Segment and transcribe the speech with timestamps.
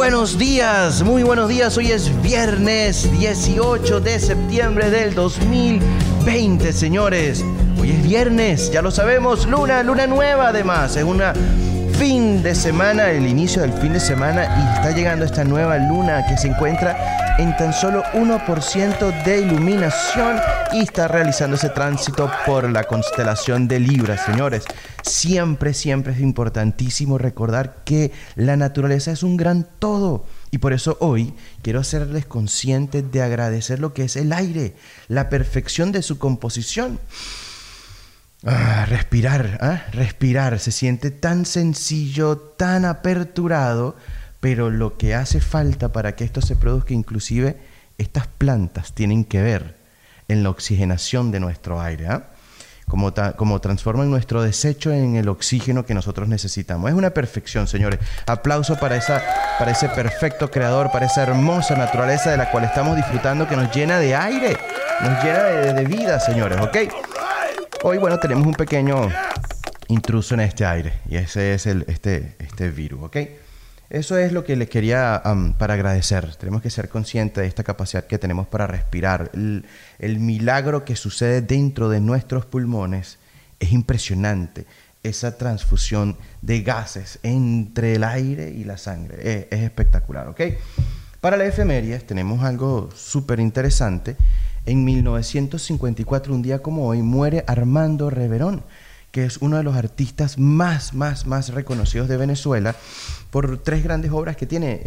[0.00, 1.76] buenos días, muy buenos días.
[1.76, 7.44] Hoy es viernes 18 de septiembre del 2020, señores.
[7.78, 10.96] Hoy es viernes, ya lo sabemos, luna, luna nueva además.
[10.96, 11.34] Es una
[11.98, 16.24] fin de semana, el inicio del fin de semana y está llegando esta nueva luna
[16.26, 16.96] que se encuentra
[17.40, 20.36] en tan solo 1% de iluminación
[20.74, 24.64] y está realizando ese tránsito por la constelación de Libra, señores.
[25.02, 30.26] Siempre, siempre es importantísimo recordar que la naturaleza es un gran todo.
[30.50, 31.32] Y por eso hoy
[31.62, 34.74] quiero hacerles conscientes de agradecer lo que es el aire,
[35.08, 37.00] la perfección de su composición.
[38.44, 39.84] Ah, respirar, ¿ah?
[39.92, 43.96] respirar, se siente tan sencillo, tan aperturado,
[44.40, 47.56] pero lo que hace falta para que esto se produzca, inclusive
[47.98, 49.76] estas plantas tienen que ver
[50.28, 52.08] en la oxigenación de nuestro aire,
[52.86, 56.90] como, como transforman nuestro desecho en el oxígeno que nosotros necesitamos.
[56.90, 58.00] Es una perfección, señores.
[58.26, 59.22] Aplauso para, esa,
[59.58, 63.74] para ese perfecto creador, para esa hermosa naturaleza de la cual estamos disfrutando, que nos
[63.74, 64.56] llena de aire,
[65.02, 66.76] nos llena de, de vida, señores, ¿ok?
[67.82, 69.08] Hoy, bueno, tenemos un pequeño
[69.88, 73.16] intruso en este aire y ese es el, este, este virus, ¿ok?
[73.90, 75.20] Eso es lo que les quería
[75.58, 76.36] para agradecer.
[76.36, 79.32] Tenemos que ser conscientes de esta capacidad que tenemos para respirar.
[79.34, 83.18] El, milagro que sucede dentro de nuestros pulmones
[83.58, 84.64] es impresionante.
[85.02, 90.40] Esa transfusión de gases entre el aire y la sangre es, es espectacular, ¿ok?
[91.20, 94.16] Para la efemérides tenemos algo súper interesante
[94.66, 98.62] en 1954, un día como hoy, muere Armando Reverón,
[99.10, 102.76] que es uno de los artistas más, más, más reconocidos de Venezuela
[103.30, 104.82] por tres grandes obras que tiene.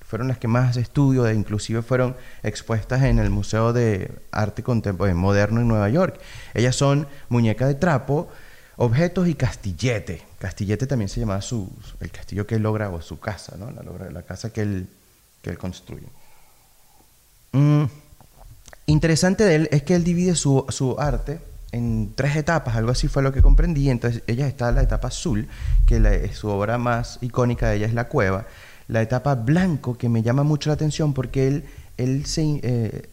[0.00, 5.20] fueron las que más estudio, e inclusive fueron expuestas en el Museo de Arte Contemporáneo
[5.20, 6.20] Moderno en Nueva York.
[6.52, 8.28] Ellas son Muñeca de Trapo,
[8.76, 10.22] Objetos y Castillete.
[10.38, 13.70] Castillete también se llamaba su, el castillo que él logra, o su casa, ¿no?
[13.70, 14.88] la, la casa que él,
[15.42, 16.06] que él construye.
[17.52, 17.84] Mm.
[18.86, 21.38] Interesante de él es que él divide su, arte
[21.72, 23.90] en tres etapas, algo así fue lo que comprendí.
[23.90, 25.48] Entonces, ella está la etapa azul,
[25.86, 28.46] que su obra más icónica de ella es La Cueva.
[28.88, 31.64] La etapa blanco, que me llama mucho la atención porque él,
[31.96, 33.08] él, se, eh,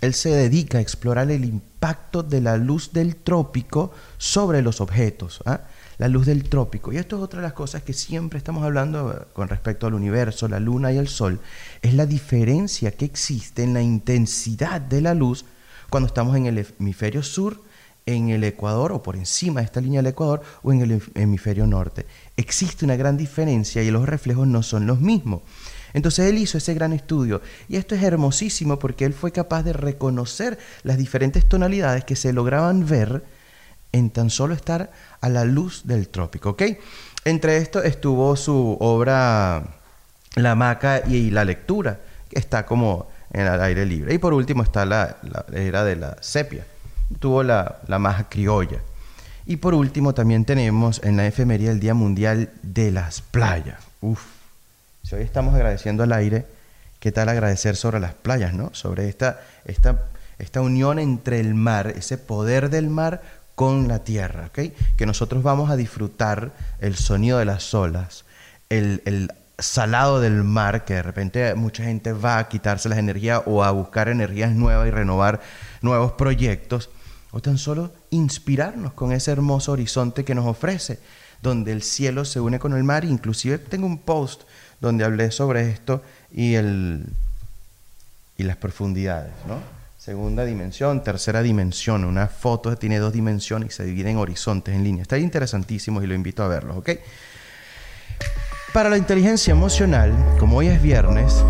[0.00, 5.40] él se dedica a explorar el impacto de la luz del trópico sobre los objetos.
[5.44, 5.60] ¿ah?
[5.98, 6.92] la luz del trópico.
[6.92, 9.94] Y esto es otra de las cosas que siempre estamos hablando eh, con respecto al
[9.94, 11.40] universo, la luna y el sol,
[11.82, 15.44] es la diferencia que existe en la intensidad de la luz
[15.90, 17.60] cuando estamos en el hemisferio sur,
[18.06, 21.66] en el Ecuador o por encima de esta línea del Ecuador o en el hemisferio
[21.66, 22.06] norte.
[22.36, 25.42] Existe una gran diferencia y los reflejos no son los mismos.
[25.94, 29.72] Entonces él hizo ese gran estudio y esto es hermosísimo porque él fue capaz de
[29.72, 33.22] reconocer las diferentes tonalidades que se lograban ver
[33.92, 34.90] en tan solo estar
[35.20, 36.56] a la luz del trópico.
[37.24, 39.78] Entre esto estuvo su obra
[40.34, 44.12] La hamaca y la lectura, que está como en el aire libre.
[44.12, 45.18] Y por último está la,
[45.52, 46.66] era de la sepia,
[47.18, 48.78] tuvo la, la maja criolla.
[49.46, 53.80] Y por último también tenemos en la efemería el Día Mundial de las Playas.
[54.00, 54.22] Uf,
[55.02, 56.46] si hoy estamos agradeciendo al aire,
[56.98, 58.70] ¿qué tal agradecer sobre las playas, no?
[58.72, 60.06] Sobre esta, esta,
[60.38, 63.20] esta unión entre el mar, ese poder del mar
[63.54, 64.72] con la tierra, ¿ok?
[64.96, 68.24] Que nosotros vamos a disfrutar el sonido de las olas,
[68.70, 73.62] el, salado del mar, que de repente mucha gente va a quitarse las energías o
[73.62, 75.40] a buscar energías nuevas y renovar
[75.82, 76.90] nuevos proyectos,
[77.30, 80.98] o tan solo inspirarnos con ese hermoso horizonte que nos ofrece,
[81.42, 83.04] donde el cielo se une con el mar.
[83.04, 84.42] Inclusive tengo un post
[84.80, 87.06] donde hablé sobre esto y, el,
[88.36, 89.58] y las profundidades, ¿no?
[90.04, 92.04] segunda dimensión, tercera dimensión.
[92.04, 95.00] Una foto tiene dos dimensiones y se divide en horizontes, en línea.
[95.00, 96.90] Está interesantísimo y lo invito a verlos, ¿ok?
[98.74, 101.44] Para la inteligencia emocional, como hoy es viernes,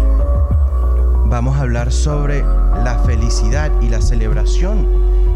[1.24, 4.86] vamos a hablar sobre la felicidad y la celebración.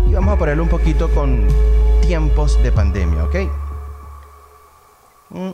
[0.07, 1.49] Y vamos a ponerlo un poquito con
[2.03, 3.37] tiempos de pandemia, ¿ok?
[5.31, 5.51] Mm.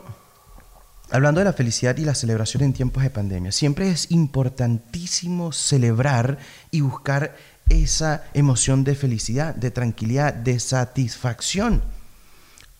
[1.12, 6.38] Hablando de la felicidad y la celebración en tiempos de pandemia, siempre es importantísimo celebrar
[6.72, 7.36] y buscar
[7.68, 11.93] esa emoción de felicidad, de tranquilidad, de satisfacción.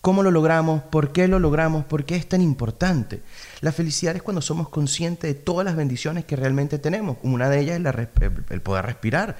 [0.05, 0.83] ¿Cómo lo logramos?
[0.83, 1.83] ¿Por qué lo logramos?
[1.83, 3.23] ¿Por qué es tan importante?
[3.61, 7.17] La felicidad es cuando somos conscientes de todas las bendiciones que realmente tenemos.
[7.23, 8.19] Una de ellas es
[8.51, 9.35] el poder respirar.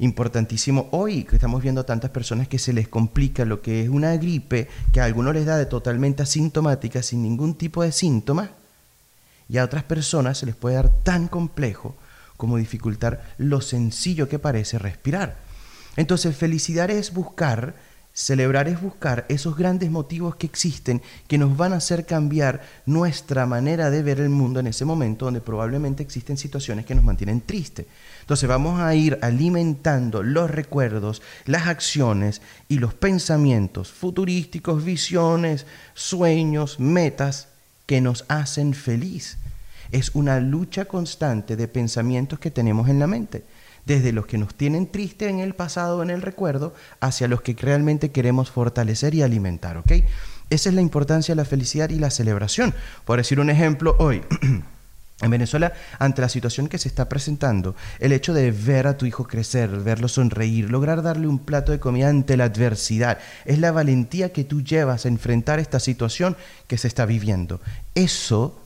[0.00, 3.88] Importantísimo hoy que estamos viendo a tantas personas que se les complica lo que es
[3.88, 8.50] una gripe que a algunos les da de totalmente asintomática sin ningún tipo de síntomas
[9.48, 11.96] y a otras personas se les puede dar tan complejo
[12.36, 15.38] como dificultar lo sencillo que parece respirar.
[15.96, 21.72] Entonces, felicidad es buscar Celebrar es buscar esos grandes motivos que existen que nos van
[21.72, 26.36] a hacer cambiar nuestra manera de ver el mundo en ese momento donde probablemente existen
[26.36, 27.86] situaciones que nos mantienen tristes.
[28.20, 36.78] Entonces vamos a ir alimentando los recuerdos, las acciones y los pensamientos futurísticos, visiones, sueños,
[36.80, 37.48] metas
[37.86, 39.38] que nos hacen feliz.
[39.90, 43.42] Es una lucha constante de pensamientos que tenemos en la mente
[43.86, 47.54] desde los que nos tienen triste en el pasado, en el recuerdo, hacia los que
[47.54, 49.92] realmente queremos fortalecer y alimentar, ¿ok?
[50.50, 52.74] Esa es la importancia de la felicidad y la celebración.
[53.04, 54.22] Por decir un ejemplo, hoy...
[55.22, 59.06] En Venezuela, ante la situación que se está presentando, el hecho de ver a tu
[59.06, 63.70] hijo crecer, verlo sonreír, lograr darle un plato de comida ante la adversidad, es la
[63.70, 66.36] valentía que tú llevas a enfrentar esta situación
[66.66, 67.60] que se está viviendo.
[67.94, 68.60] Eso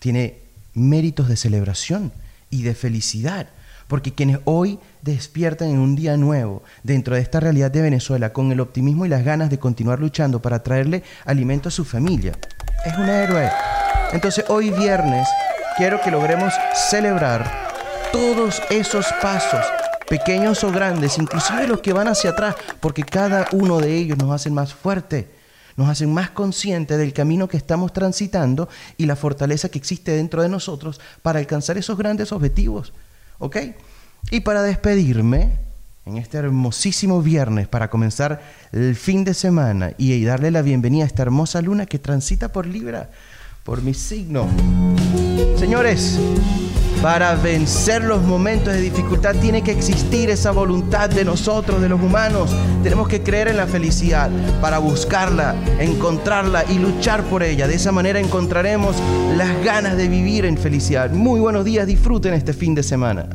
[0.00, 0.40] tiene
[0.74, 2.12] méritos de celebración
[2.50, 3.46] y de felicidad.
[3.88, 8.50] Porque quienes hoy despiertan en un día nuevo dentro de esta realidad de Venezuela con
[8.52, 12.32] el optimismo y las ganas de continuar luchando para traerle alimento a su familia,
[12.84, 13.50] es un héroe.
[14.12, 15.28] Entonces hoy viernes
[15.76, 17.50] quiero que logremos celebrar
[18.12, 19.64] todos esos pasos,
[20.08, 24.30] pequeños o grandes, inclusive los que van hacia atrás, porque cada uno de ellos nos
[24.30, 25.28] hacen más fuerte,
[25.76, 30.42] nos hacen más conscientes del camino que estamos transitando y la fortaleza que existe dentro
[30.42, 32.92] de nosotros para alcanzar esos grandes objetivos.
[33.38, 33.56] ¿Ok?
[34.30, 35.58] Y para despedirme,
[36.06, 38.42] en este hermosísimo viernes, para comenzar
[38.72, 42.66] el fin de semana y darle la bienvenida a esta hermosa luna que transita por
[42.66, 43.10] Libra,
[43.62, 44.46] por mi signo.
[45.56, 46.18] Señores,
[47.04, 52.00] para vencer los momentos de dificultad tiene que existir esa voluntad de nosotros, de los
[52.00, 52.50] humanos.
[52.82, 54.30] Tenemos que creer en la felicidad
[54.62, 57.68] para buscarla, encontrarla y luchar por ella.
[57.68, 58.96] De esa manera encontraremos
[59.36, 61.10] las ganas de vivir en felicidad.
[61.10, 63.28] Muy buenos días, disfruten este fin de semana.